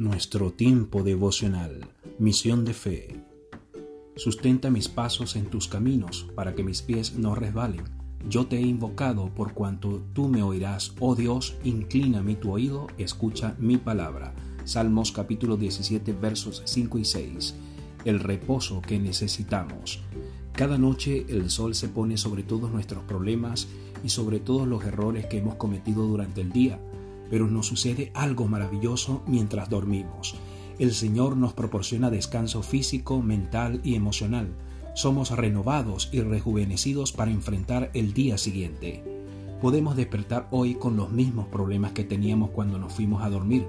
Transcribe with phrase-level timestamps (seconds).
[0.00, 1.86] nuestro tiempo devocional,
[2.18, 3.22] misión de fe.
[4.16, 7.84] Sustenta mis pasos en tus caminos para que mis pies no resbalen.
[8.26, 12.86] Yo te he invocado por cuanto tú me oirás, oh Dios, inclina mi tu oído,
[12.96, 14.34] escucha mi palabra.
[14.64, 17.54] Salmos capítulo 17 versos 5 y 6.
[18.06, 20.00] El reposo que necesitamos.
[20.54, 23.68] Cada noche el sol se pone sobre todos nuestros problemas
[24.02, 26.80] y sobre todos los errores que hemos cometido durante el día
[27.30, 30.34] pero nos sucede algo maravilloso mientras dormimos.
[30.78, 34.48] El Señor nos proporciona descanso físico, mental y emocional.
[34.94, 39.04] Somos renovados y rejuvenecidos para enfrentar el día siguiente.
[39.60, 43.66] Podemos despertar hoy con los mismos problemas que teníamos cuando nos fuimos a dormir,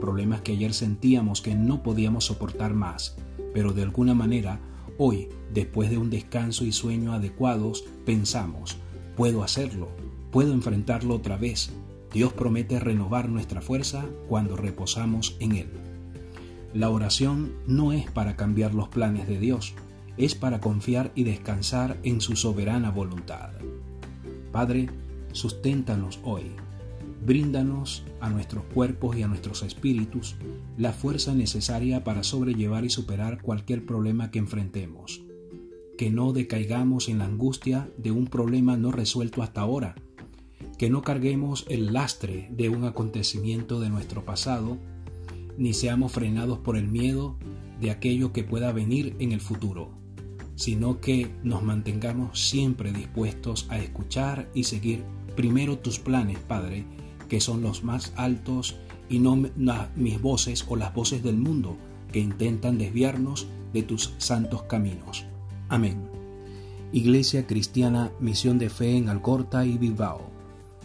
[0.00, 3.16] problemas que ayer sentíamos que no podíamos soportar más,
[3.52, 4.60] pero de alguna manera,
[4.98, 8.78] hoy, después de un descanso y sueño adecuados, pensamos,
[9.16, 9.88] puedo hacerlo,
[10.30, 11.72] puedo enfrentarlo otra vez,
[12.12, 15.68] Dios promete renovar nuestra fuerza cuando reposamos en Él.
[16.74, 19.74] La oración no es para cambiar los planes de Dios,
[20.16, 23.50] es para confiar y descansar en su soberana voluntad.
[24.52, 24.90] Padre,
[25.32, 26.52] susténtanos hoy.
[27.24, 30.36] Bríndanos a nuestros cuerpos y a nuestros espíritus
[30.76, 35.22] la fuerza necesaria para sobrellevar y superar cualquier problema que enfrentemos.
[35.96, 39.94] Que no decaigamos en la angustia de un problema no resuelto hasta ahora,
[40.82, 44.78] que no carguemos el lastre de un acontecimiento de nuestro pasado,
[45.56, 47.36] ni seamos frenados por el miedo
[47.80, 49.92] de aquello que pueda venir en el futuro,
[50.56, 55.04] sino que nos mantengamos siempre dispuestos a escuchar y seguir
[55.36, 56.84] primero tus planes, Padre,
[57.28, 58.74] que son los más altos
[59.08, 59.36] y no
[59.94, 61.76] mis voces o las voces del mundo
[62.10, 65.26] que intentan desviarnos de tus santos caminos.
[65.68, 66.08] Amén.
[66.92, 70.31] Iglesia Cristiana Misión de Fe en Alcorta y Bilbao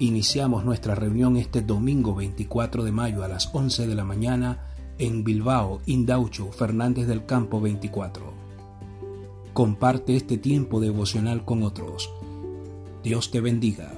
[0.00, 4.60] Iniciamos nuestra reunión este domingo 24 de mayo a las 11 de la mañana
[4.96, 8.32] en Bilbao, Indaucho, Fernández del Campo 24.
[9.52, 12.12] Comparte este tiempo devocional con otros.
[13.02, 13.90] Dios te bendiga.